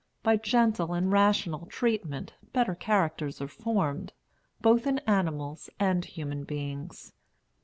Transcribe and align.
By 0.23 0.35
gentle 0.37 0.95
and 0.95 1.11
rational 1.11 1.67
treatment 1.67 2.33
better 2.53 2.73
characters 2.73 3.39
are 3.39 3.47
formed, 3.47 4.13
both 4.59 4.87
in 4.87 4.97
animals 5.05 5.69
and 5.79 6.03
human 6.03 6.43
beings. 6.43 7.13